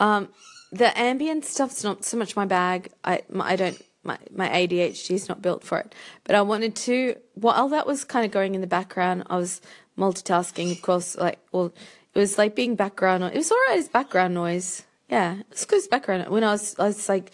Um, 0.00 0.28
the 0.72 0.90
ambient 0.98 1.44
stuff's 1.44 1.84
not 1.84 2.04
so 2.04 2.16
much 2.16 2.34
my 2.34 2.46
bag. 2.46 2.90
I 3.04 3.22
my, 3.30 3.50
I 3.50 3.54
don't 3.54 3.80
my 4.02 4.18
my 4.34 4.48
ADHD 4.48 5.12
is 5.12 5.28
not 5.28 5.40
built 5.40 5.62
for 5.62 5.78
it. 5.78 5.94
But 6.24 6.34
I 6.34 6.42
wanted 6.42 6.74
to 6.86 7.14
while 7.34 7.68
that 7.68 7.86
was 7.86 8.02
kind 8.02 8.26
of 8.26 8.32
going 8.32 8.56
in 8.56 8.60
the 8.60 8.66
background, 8.66 9.22
I 9.30 9.36
was 9.36 9.60
multitasking. 9.96 10.72
Of 10.72 10.82
course, 10.82 11.16
like 11.16 11.38
well, 11.52 11.72
it 12.12 12.18
was 12.18 12.36
like 12.36 12.56
being 12.56 12.74
background. 12.74 13.22
It 13.22 13.36
was 13.36 13.52
alright 13.52 13.78
as 13.78 13.88
background 13.88 14.34
noise. 14.34 14.82
Yeah, 15.08 15.42
it's 15.52 15.64
good 15.64 15.78
as 15.78 15.86
background. 15.86 16.28
When 16.28 16.42
I 16.42 16.50
was 16.50 16.76
I 16.76 16.86
was 16.86 17.08
like 17.08 17.30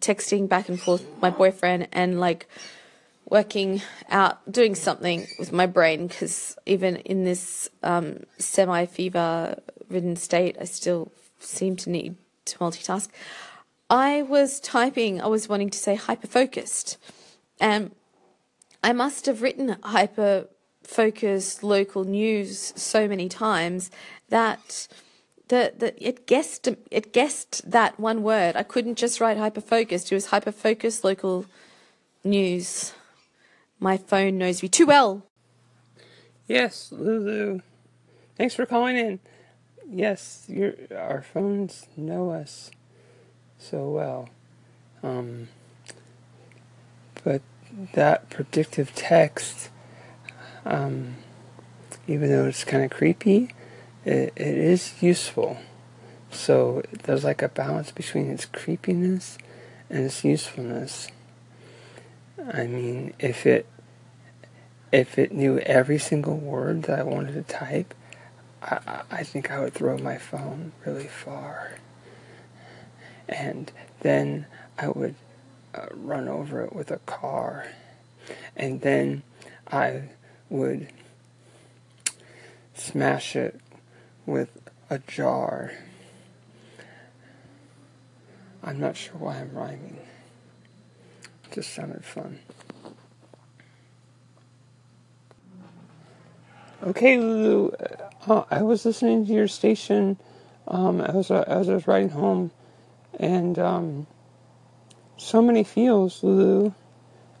texting 0.00 0.50
back 0.50 0.68
and 0.68 0.78
forth 0.78 1.02
my 1.22 1.30
boyfriend 1.30 1.88
and 1.92 2.20
like 2.20 2.46
working 3.32 3.80
out, 4.10 4.36
doing 4.52 4.74
something 4.74 5.26
with 5.38 5.52
my 5.52 5.64
brain 5.64 6.06
because 6.06 6.54
even 6.66 6.96
in 6.96 7.24
this 7.24 7.70
um, 7.82 8.18
semi 8.36 8.84
fever 8.84 9.58
ridden 9.88 10.16
state, 10.16 10.54
I 10.60 10.64
still 10.64 11.10
seem 11.40 11.74
to 11.76 11.88
need 11.88 12.16
to 12.44 12.58
multitask. 12.58 13.08
I 13.88 14.20
was 14.20 14.60
typing, 14.60 15.22
I 15.22 15.28
was 15.28 15.48
wanting 15.48 15.70
to 15.70 15.78
say 15.78 15.94
hyper 15.94 16.26
focused, 16.26 16.98
and 17.58 17.92
I 18.84 18.92
must 18.92 19.24
have 19.24 19.40
written 19.40 19.78
hyper 19.82 20.48
focused 20.82 21.64
local 21.64 22.04
news 22.04 22.74
so 22.76 23.08
many 23.08 23.28
times 23.28 23.90
that. 24.28 24.86
The, 25.48 25.74
the, 25.76 26.08
it 26.08 26.26
guessed 26.26 26.66
it 26.90 27.12
guessed 27.12 27.70
that 27.70 28.00
one 28.00 28.22
word. 28.22 28.56
I 28.56 28.62
couldn't 28.62 28.96
just 28.96 29.20
write 29.20 29.36
hyper 29.36 29.60
focused. 29.60 30.10
It 30.10 30.14
was 30.14 30.26
hyper 30.26 30.52
focused 30.52 31.04
local 31.04 31.44
news. 32.24 32.94
My 33.82 33.96
phone 33.96 34.38
knows 34.38 34.62
me 34.62 34.68
too 34.68 34.86
well. 34.86 35.26
Yes, 36.46 36.92
Lulu. 36.92 37.62
Thanks 38.38 38.54
for 38.54 38.64
calling 38.64 38.96
in. 38.96 39.18
Yes, 39.90 40.44
your 40.48 40.74
our 40.96 41.20
phones 41.20 41.88
know 41.96 42.30
us 42.30 42.70
so 43.58 43.88
well. 43.90 44.28
Um, 45.02 45.48
but 47.24 47.42
that 47.94 48.30
predictive 48.30 48.94
text, 48.94 49.68
um, 50.64 51.16
even 52.06 52.30
though 52.30 52.46
it's 52.46 52.62
kind 52.62 52.84
of 52.84 52.90
creepy, 52.92 53.52
it, 54.04 54.32
it 54.36 54.58
is 54.58 55.02
useful. 55.02 55.56
So 56.30 56.84
there's 57.02 57.24
like 57.24 57.42
a 57.42 57.48
balance 57.48 57.90
between 57.90 58.30
its 58.30 58.44
creepiness 58.44 59.38
and 59.90 60.04
its 60.04 60.22
usefulness. 60.22 61.08
I 62.52 62.68
mean, 62.68 63.14
if 63.18 63.44
it 63.44 63.66
if 64.92 65.18
it 65.18 65.32
knew 65.32 65.58
every 65.60 65.98
single 65.98 66.36
word 66.36 66.84
that 66.84 66.98
I 67.00 67.02
wanted 67.02 67.34
to 67.34 67.42
type, 67.54 67.94
I, 68.62 68.78
I- 68.78 69.02
think 69.24 69.50
I 69.50 69.60
would 69.60 69.74
throw 69.74 69.98
my 69.98 70.18
phone 70.18 70.72
really 70.86 71.08
far. 71.08 71.78
And 73.28 73.72
then 74.00 74.46
I 74.78 74.88
would 74.88 75.14
uh, 75.74 75.86
run 75.94 76.28
over 76.28 76.62
it 76.62 76.74
with 76.74 76.90
a 76.90 76.98
car. 76.98 77.66
And 78.56 78.82
then 78.82 79.22
I 79.70 80.10
would 80.50 80.88
smash 82.74 83.36
it 83.36 83.60
with 84.26 84.50
a 84.90 84.98
jar. 85.00 85.72
I'm 88.62 88.78
not 88.80 88.96
sure 88.96 89.16
why 89.16 89.38
I'm 89.38 89.52
rhyming. 89.52 89.98
It 91.44 91.52
just 91.54 91.74
sounded 91.74 92.04
fun. 92.04 92.40
Okay, 96.84 97.16
Lulu. 97.16 97.70
Uh, 98.26 98.42
I 98.50 98.62
was 98.62 98.84
listening 98.84 99.24
to 99.26 99.32
your 99.32 99.46
station 99.46 100.18
um, 100.66 101.00
as, 101.00 101.30
I, 101.30 101.42
as 101.42 101.68
I 101.68 101.74
was 101.74 101.86
riding 101.86 102.08
home, 102.08 102.50
and 103.20 103.56
um, 103.56 104.06
so 105.16 105.40
many 105.40 105.62
feels, 105.62 106.24
Lulu. 106.24 106.72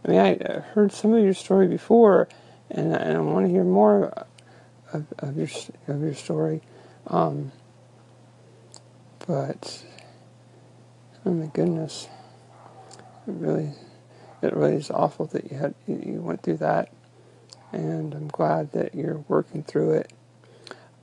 I 0.04 0.08
mean, 0.08 0.18
I 0.20 0.36
uh, 0.36 0.60
heard 0.60 0.92
some 0.92 1.12
of 1.12 1.24
your 1.24 1.34
story 1.34 1.66
before, 1.66 2.28
and, 2.70 2.94
and 2.94 3.16
I 3.16 3.20
want 3.20 3.46
to 3.46 3.52
hear 3.52 3.64
more 3.64 4.26
of, 4.92 5.06
of 5.18 5.36
your 5.36 5.48
of 5.88 6.00
your 6.00 6.14
story. 6.14 6.60
Um, 7.08 7.50
but 9.26 9.84
oh 11.26 11.32
my 11.32 11.46
goodness, 11.46 12.06
it 13.26 13.34
really, 13.34 13.72
it 14.40 14.54
really 14.54 14.76
is 14.76 14.88
awful 14.88 15.26
that 15.26 15.50
you 15.50 15.58
had 15.58 15.74
you 15.88 16.20
went 16.22 16.44
through 16.44 16.58
that 16.58 16.92
and 17.72 18.14
I'm 18.14 18.28
glad 18.28 18.72
that 18.72 18.94
you're 18.94 19.24
working 19.28 19.62
through 19.62 19.92
it. 19.92 20.12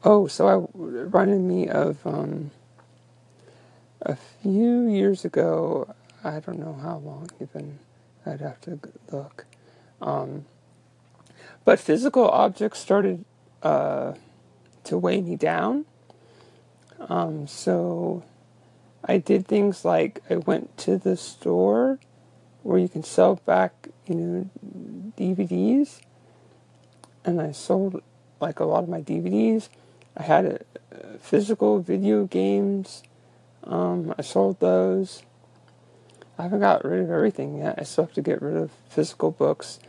Oh, 0.03 0.27
so 0.27 0.47
I 0.47 0.65
reminded 0.73 1.41
me 1.41 1.67
of 1.67 2.05
um, 2.05 2.51
a 4.01 4.15
few 4.15 4.87
years 4.87 5.25
ago. 5.25 5.93
I 6.23 6.39
don't 6.39 6.59
know 6.59 6.73
how 6.81 6.97
long 6.97 7.29
even. 7.41 7.79
I'd 8.25 8.41
have 8.41 8.61
to 8.61 8.79
look. 9.11 9.45
Um, 10.01 10.45
but 11.65 11.79
physical 11.79 12.29
objects 12.29 12.79
started 12.79 13.25
uh, 13.63 14.13
to 14.83 14.97
weigh 14.97 15.21
me 15.21 15.35
down. 15.35 15.85
Um, 16.99 17.47
so 17.47 18.23
I 19.03 19.17
did 19.17 19.47
things 19.47 19.83
like 19.83 20.21
I 20.29 20.35
went 20.35 20.77
to 20.79 20.97
the 20.97 21.17
store 21.17 21.99
where 22.63 22.77
you 22.77 22.89
can 22.89 23.03
sell 23.03 23.35
back, 23.35 23.87
you 24.05 24.15
know, 24.15 24.49
DVDs 25.17 26.01
and 27.25 27.41
I 27.41 27.51
sold 27.51 28.01
like 28.39 28.59
a 28.59 28.65
lot 28.65 28.83
of 28.83 28.89
my 28.89 29.01
DVDs. 29.01 29.69
I 30.17 30.23
had 30.23 30.45
a, 30.45 30.55
uh, 30.93 31.17
physical 31.19 31.79
video 31.79 32.25
games. 32.25 33.03
Um, 33.63 34.13
I 34.17 34.21
sold 34.21 34.59
those. 34.59 35.23
I 36.37 36.43
haven't 36.43 36.61
got 36.61 36.85
rid 36.85 37.01
of 37.01 37.09
everything 37.11 37.57
yet. 37.59 37.75
I 37.77 37.83
still 37.83 38.05
have 38.05 38.13
to 38.13 38.21
get 38.21 38.41
rid 38.41 38.55
of 38.55 38.71
physical 38.89 39.31
books. 39.31 39.79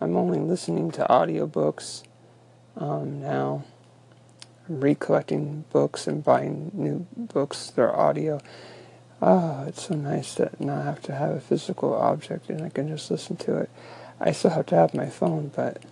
I'm 0.00 0.16
only 0.16 0.38
listening 0.38 0.90
to 0.92 1.06
audiobooks. 1.08 2.02
um, 2.76 3.20
now. 3.20 3.64
I'm 4.68 4.80
recollecting 4.80 5.64
books 5.72 6.06
and 6.06 6.22
buying 6.22 6.70
new 6.74 7.06
books, 7.16 7.70
their 7.70 7.94
audio. 7.94 8.40
Oh, 9.20 9.64
it's 9.66 9.88
so 9.88 9.94
nice 9.94 10.34
to 10.36 10.50
not 10.60 10.84
have 10.84 11.02
to 11.02 11.14
have 11.14 11.30
a 11.30 11.40
physical 11.40 11.94
object 11.94 12.50
and 12.50 12.62
I 12.62 12.68
can 12.68 12.88
just 12.88 13.10
listen 13.10 13.36
to 13.38 13.56
it. 13.56 13.70
I 14.20 14.32
still 14.32 14.50
have 14.50 14.66
to 14.66 14.74
have 14.74 14.94
my 14.94 15.06
phone, 15.06 15.50
but 15.54 15.82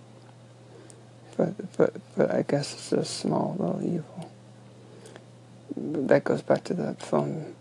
but 1.37 1.77
but 1.77 1.93
but 2.15 2.31
I 2.33 2.41
guess 2.41 2.73
it's 2.73 2.91
a 2.91 3.05
small 3.05 3.55
little 3.59 3.81
evil. 3.83 4.31
That 6.07 6.23
goes 6.23 6.41
back 6.41 6.63
to 6.65 6.73
the 6.73 6.95
phone. 6.95 7.55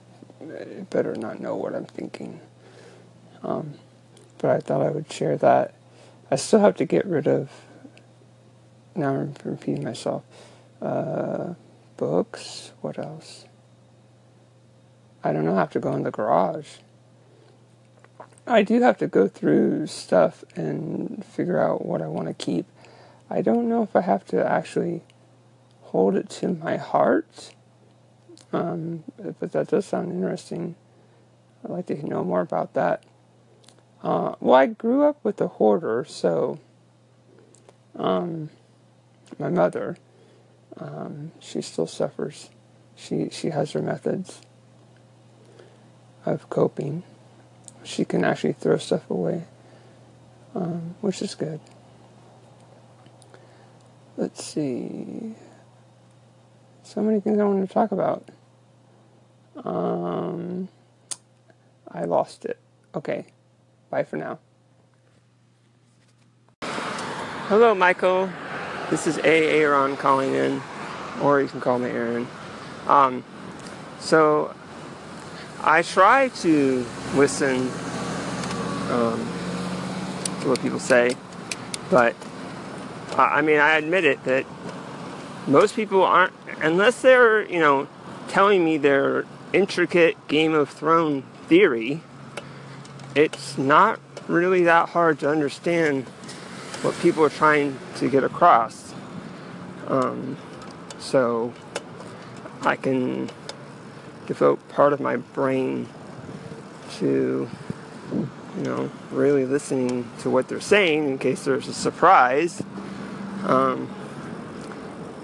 Better 0.90 1.14
not 1.14 1.40
know 1.40 1.54
what 1.54 1.74
I'm 1.74 1.84
thinking. 1.84 2.40
Um, 3.42 3.74
but 4.38 4.50
I 4.50 4.60
thought 4.60 4.82
I 4.82 4.90
would 4.90 5.12
share 5.12 5.36
that. 5.36 5.74
I 6.30 6.36
still 6.36 6.60
have 6.60 6.76
to 6.76 6.84
get 6.84 7.04
rid 7.06 7.26
of. 7.28 7.50
Now 8.94 9.14
I'm 9.14 9.34
repeating 9.44 9.84
myself. 9.84 10.24
Uh, 10.80 11.54
books. 11.96 12.72
What 12.80 12.98
else? 12.98 13.44
I 15.22 15.32
don't 15.32 15.44
know. 15.44 15.56
I 15.56 15.60
have 15.60 15.70
to 15.70 15.80
go 15.80 15.92
in 15.92 16.02
the 16.02 16.10
garage. 16.10 16.76
I 18.46 18.62
do 18.62 18.80
have 18.80 18.96
to 18.98 19.08
go 19.08 19.26
through 19.26 19.88
stuff 19.88 20.44
and 20.54 21.24
figure 21.24 21.58
out 21.58 21.84
what 21.84 22.00
I 22.00 22.06
want 22.06 22.28
to 22.28 22.34
keep. 22.34 22.66
I 23.28 23.42
don't 23.42 23.68
know 23.68 23.82
if 23.82 23.96
I 23.96 24.02
have 24.02 24.24
to 24.26 24.44
actually 24.44 25.02
hold 25.82 26.14
it 26.14 26.28
to 26.28 26.48
my 26.48 26.76
heart, 26.76 27.54
um, 28.52 29.04
but 29.40 29.52
that 29.52 29.68
does 29.68 29.86
sound 29.86 30.12
interesting. 30.12 30.76
I'd 31.64 31.70
like 31.70 31.86
to 31.86 32.06
know 32.06 32.22
more 32.22 32.40
about 32.40 32.74
that. 32.74 33.02
Uh, 34.02 34.36
well, 34.40 34.54
I 34.54 34.66
grew 34.66 35.04
up 35.04 35.18
with 35.24 35.40
a 35.40 35.48
hoarder, 35.48 36.04
so 36.06 36.60
um, 37.96 38.50
my 39.38 39.48
mother, 39.48 39.96
um, 40.76 41.32
she 41.40 41.62
still 41.62 41.86
suffers. 41.86 42.50
She 42.94 43.28
she 43.30 43.50
has 43.50 43.72
her 43.72 43.82
methods 43.82 44.40
of 46.24 46.48
coping. 46.48 47.02
She 47.82 48.04
can 48.04 48.24
actually 48.24 48.52
throw 48.52 48.78
stuff 48.78 49.08
away, 49.10 49.44
um, 50.54 50.94
which 51.00 51.22
is 51.22 51.34
good. 51.34 51.60
Let's 54.16 54.42
see. 54.42 55.34
So 56.82 57.02
many 57.02 57.20
things 57.20 57.38
I 57.38 57.44
want 57.44 57.68
to 57.68 57.72
talk 57.72 57.92
about. 57.92 58.30
Um, 59.62 60.68
I 61.90 62.04
lost 62.04 62.46
it. 62.46 62.58
Okay. 62.94 63.26
Bye 63.90 64.04
for 64.04 64.16
now. 64.16 64.38
Hello, 66.62 67.74
Michael. 67.74 68.30
This 68.88 69.06
is 69.06 69.18
A. 69.18 69.60
Aaron 69.60 69.96
calling 69.98 70.34
in, 70.34 70.62
or 71.20 71.42
you 71.42 71.48
can 71.48 71.60
call 71.60 71.78
me 71.78 71.90
Aaron. 71.90 72.26
Um, 72.86 73.22
so, 74.00 74.54
I 75.62 75.82
try 75.82 76.28
to 76.28 76.86
listen 77.14 77.68
um, 78.90 79.18
to 80.40 80.48
what 80.48 80.60
people 80.60 80.78
say, 80.78 81.16
but 81.90 82.14
I 83.18 83.42
mean, 83.42 83.58
I 83.58 83.76
admit 83.76 84.04
it 84.04 84.22
that 84.24 84.44
most 85.46 85.74
people 85.74 86.02
aren't, 86.02 86.32
unless 86.60 87.00
they're, 87.02 87.48
you 87.48 87.58
know, 87.58 87.88
telling 88.28 88.64
me 88.64 88.76
their 88.76 89.24
intricate 89.52 90.16
Game 90.28 90.54
of 90.54 90.68
Thrones 90.68 91.24
theory, 91.46 92.02
it's 93.14 93.56
not 93.56 94.00
really 94.28 94.64
that 94.64 94.90
hard 94.90 95.18
to 95.20 95.30
understand 95.30 96.04
what 96.82 96.98
people 97.00 97.24
are 97.24 97.30
trying 97.30 97.78
to 97.96 98.08
get 98.10 98.24
across. 98.24 98.94
Um, 99.86 100.36
so 100.98 101.54
I 102.62 102.76
can 102.76 103.30
devote 104.26 104.66
part 104.68 104.92
of 104.92 105.00
my 105.00 105.16
brain 105.16 105.88
to, 106.96 107.48
you 108.12 108.62
know, 108.62 108.90
really 109.12 109.46
listening 109.46 110.10
to 110.20 110.30
what 110.30 110.48
they're 110.48 110.60
saying 110.60 111.06
in 111.06 111.18
case 111.18 111.44
there's 111.44 111.68
a 111.68 111.74
surprise. 111.74 112.62
Um, 113.46 113.88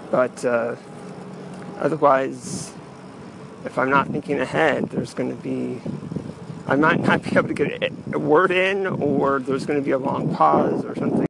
but 0.09 0.43
uh, 0.43 0.75
otherwise, 1.77 2.73
if 3.65 3.77
I'm 3.77 3.89
not 3.89 4.07
thinking 4.07 4.39
ahead, 4.39 4.89
there's 4.89 5.13
going 5.13 5.29
to 5.29 5.41
be 5.41 5.81
I 6.65 6.75
might 6.77 7.01
not 7.01 7.23
be 7.23 7.31
able 7.35 7.49
to 7.49 7.53
get 7.53 7.91
a 8.13 8.19
word 8.19 8.51
in, 8.51 8.87
or 8.87 9.39
there's 9.39 9.65
going 9.65 9.79
to 9.79 9.83
be 9.85 9.91
a 9.91 9.97
long 9.97 10.33
pause 10.33 10.85
or 10.85 10.95
something. 10.95 11.25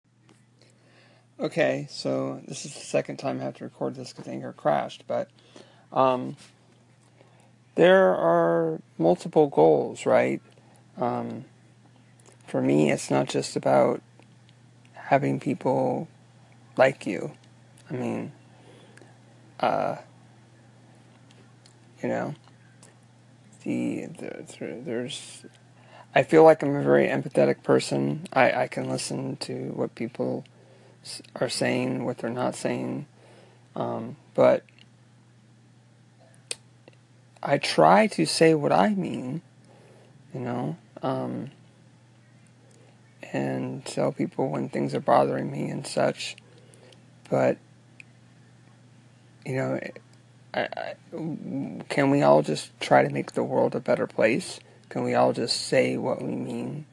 Okay, 1.39 1.87
so 1.89 2.39
this 2.47 2.65
is 2.65 2.73
the 2.73 2.79
second 2.79 3.17
time 3.17 3.39
I 3.39 3.43
have 3.43 3.55
to 3.55 3.63
record 3.63 3.95
this 3.95 4.13
because 4.13 4.27
Anchor 4.27 4.53
crashed, 4.53 5.05
but 5.07 5.29
um, 5.91 6.37
there 7.75 8.15
are 8.15 8.79
multiple 8.99 9.47
goals, 9.47 10.05
right? 10.05 10.41
Um, 10.97 11.45
for 12.45 12.61
me, 12.61 12.91
it's 12.91 13.09
not 13.09 13.27
just 13.27 13.55
about 13.55 14.01
having 14.93 15.39
people 15.39 16.07
like 16.77 17.05
you. 17.05 17.31
I 17.89 17.93
mean, 17.93 18.31
uh, 19.59 19.97
you 22.01 22.09
know, 22.09 22.35
the, 23.63 24.07
the 24.07 24.81
there's 24.83 25.45
I 26.15 26.23
feel 26.23 26.43
like 26.43 26.61
I'm 26.61 26.75
a 26.75 26.83
very 26.83 27.07
empathetic 27.07 27.63
person. 27.63 28.27
I, 28.31 28.51
I 28.63 28.67
can 28.67 28.89
listen 28.89 29.35
to 29.37 29.71
what 29.75 29.95
people 29.95 30.45
are 31.35 31.49
saying, 31.49 32.05
what 32.05 32.19
they're 32.19 32.29
not 32.29 32.55
saying, 32.55 33.07
um, 33.75 34.15
but 34.35 34.63
I 37.41 37.57
try 37.57 38.07
to 38.07 38.25
say 38.25 38.53
what 38.53 38.71
I 38.71 38.89
mean, 38.89 39.41
you 40.33 40.39
know, 40.39 40.77
um, 41.01 41.51
and 43.33 43.83
tell 43.83 44.11
people 44.11 44.49
when 44.49 44.69
things 44.69 44.93
are 44.93 45.01
bothering 45.01 45.51
me 45.51 45.69
and 45.69 45.85
such. 45.85 46.35
But 47.29 47.57
you 49.45 49.55
know, 49.55 49.79
I, 50.53 50.59
I, 50.61 50.93
can 51.89 52.09
we 52.09 52.21
all 52.21 52.41
just 52.41 52.77
try 52.79 53.03
to 53.03 53.09
make 53.09 53.33
the 53.33 53.43
world 53.43 53.75
a 53.75 53.79
better 53.79 54.07
place? 54.07 54.59
Can 54.89 55.03
we 55.03 55.15
all 55.15 55.33
just 55.33 55.67
say 55.67 55.97
what 55.97 56.21
we 56.21 56.31
mean? 56.31 56.85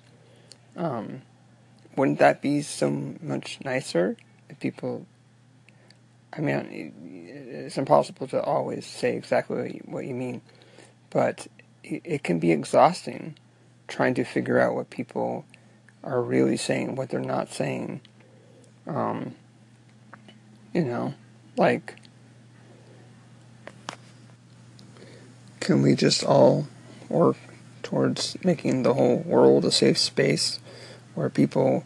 Um, 0.77 1.23
wouldn't 1.97 2.19
that 2.19 2.41
be 2.41 2.63
so 2.63 2.91
much 3.21 3.59
nicer 3.65 4.17
if 4.49 4.59
people? 4.61 5.07
I 6.33 6.41
mean, 6.41 6.95
it's 7.51 7.77
impossible 7.77 8.29
to 8.29 8.43
always 8.43 8.87
say 8.87 9.17
exactly 9.17 9.83
what 9.85 10.07
you 10.07 10.15
mean, 10.15 10.41
but 11.11 11.47
it 11.83 12.23
can 12.23 12.39
be 12.39 12.53
exhausting 12.53 13.37
trying 13.89 14.15
to 14.15 14.25
figure 14.25 14.59
out 14.59 14.75
what 14.75 14.91
people 14.91 15.45
are 16.03 16.23
really 16.23 16.57
saying, 16.57 16.95
what 16.95 17.11
they're 17.11 17.21
not 17.21 17.53
saying. 17.53 18.01
Um, 18.87 19.35
you 20.73 20.83
know, 20.83 21.15
like 21.57 21.97
can 25.61 25.83
we 25.83 25.95
just 25.95 26.25
all 26.25 26.67
work 27.09 27.37
towards 27.83 28.37
making 28.45 28.83
the 28.83 28.95
whole 28.95 29.19
world 29.19 29.65
a 29.65 29.71
safe 29.71 29.99
space 29.99 30.59
where 31.15 31.29
people 31.29 31.85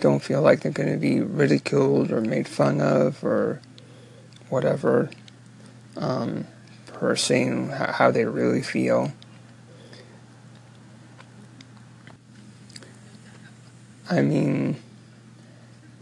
don't 0.00 0.22
feel 0.22 0.42
like 0.42 0.60
they're 0.60 0.72
going 0.72 0.92
to 0.92 0.98
be 0.98 1.20
ridiculed 1.20 2.10
or 2.10 2.20
made 2.20 2.48
fun 2.48 2.80
of 2.80 3.22
or 3.24 3.60
whatever 4.48 5.08
um, 5.96 6.46
for 6.84 7.14
saying 7.16 7.68
how 7.68 8.10
they 8.10 8.24
really 8.24 8.62
feel. 8.62 9.12
I 14.10 14.20
mean, 14.20 14.76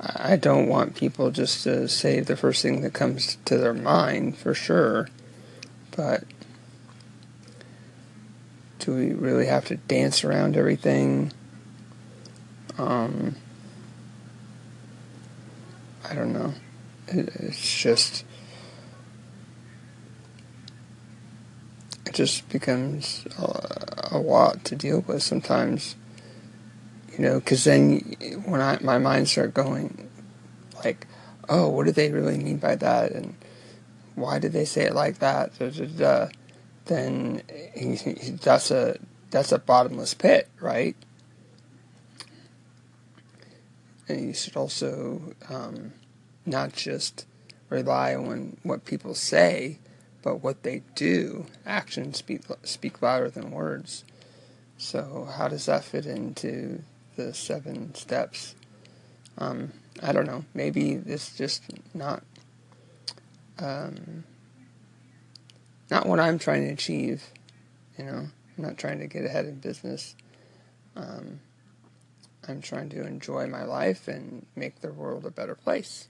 I 0.03 0.35
don't 0.37 0.67
want 0.67 0.97
people 0.97 1.31
just 1.31 1.63
to 1.63 1.87
say 1.89 2.19
the 2.19 2.37
first 2.37 2.61
thing 2.61 2.81
that 2.81 2.93
comes 2.93 3.37
to 3.45 3.57
their 3.57 3.75
mind 3.75 4.37
for 4.37 4.53
sure, 4.53 5.09
but 5.97 6.25
do 8.81 8.97
we 8.97 9.13
really 9.13 9.47
have 9.47 9.67
to 9.67 9.77
dance 9.77 10.25
around 10.25 10.57
everything? 10.57 11.33
Um, 12.79 13.37
I 16.09 16.15
don't 16.15 16.33
know. 16.33 16.55
It, 17.07 17.29
it's 17.37 17.81
just. 17.81 18.25
It 22.05 22.15
just 22.15 22.49
becomes 22.49 23.25
a, 23.39 24.17
a 24.17 24.19
lot 24.19 24.65
to 24.65 24.75
deal 24.75 25.05
with 25.07 25.23
sometimes. 25.23 25.95
You 27.13 27.19
know, 27.19 27.41
because 27.41 27.65
then 27.65 27.99
when 28.47 28.61
I, 28.61 28.79
my 28.81 28.99
mind 28.99 29.29
start 29.29 29.53
going, 29.53 30.09
like, 30.85 31.07
oh, 31.49 31.69
what 31.69 31.85
do 31.85 31.93
they 31.93 32.11
really 32.11 32.39
mean 32.39 32.57
by 32.57 32.75
that? 32.77 33.13
And 33.13 33.35
why 34.15 34.39
did 34.39 34.53
they 34.53 34.65
say 34.65 34.85
it 34.85 34.95
like 34.95 35.19
that? 35.19 35.59
Da, 35.59 35.71
da, 35.71 35.87
da 35.87 36.29
then 36.87 37.43
he, 37.75 37.95
he, 37.95 38.31
that's 38.31 38.71
a 38.71 38.99
that's 39.31 39.53
a 39.53 39.59
bottomless 39.59 40.15
pit, 40.15 40.49
right? 40.61 40.97
And 44.09 44.27
you 44.29 44.35
should 44.35 44.57
also 44.57 45.35
um, 45.49 45.93
not 46.45 46.73
just 46.73 47.27
rely 47.69 48.15
on 48.15 48.59
what 48.63 48.85
people 48.85 49.15
say, 49.15 49.79
but 50.23 50.43
what 50.43 50.65
they 50.65 50.83
do. 50.95 51.47
Actions 51.65 52.19
speak 52.19 52.43
speak 52.63 53.01
louder 53.01 53.31
than 53.31 53.51
words. 53.51 54.05
So 54.77 55.29
how 55.37 55.49
does 55.49 55.67
that 55.67 55.85
fit 55.85 56.07
into 56.07 56.83
the 57.17 57.35
seven 57.35 57.95
steps? 57.95 58.55
Um, 59.39 59.73
I 60.03 60.13
don't 60.13 60.27
know. 60.27 60.45
Maybe 60.55 60.97
this 60.97 61.37
just 61.37 61.63
not 61.95 62.23
um, 63.59 64.25
not 65.91 66.07
what 66.07 66.21
I'm 66.21 66.39
trying 66.39 66.67
to 66.67 66.73
achieve. 66.73 67.25
You 67.99 68.05
know, 68.05 68.29
I'm 68.59 68.65
not 68.65 68.79
trying 68.79 68.99
to 69.01 69.07
get 69.07 69.25
ahead 69.25 69.47
in 69.47 69.57
business. 69.57 70.17
Um, 70.97 71.41
I'm 72.49 72.61
trying 72.61 72.89
to 72.91 73.07
enjoy 73.07 73.47
my 73.47 73.65
life 73.65 74.09
and 74.09 74.47
make 74.57 74.81
the 74.81 74.93
world 74.93 75.25
a 75.25 75.31
better 75.31 75.55
place. 75.55 76.09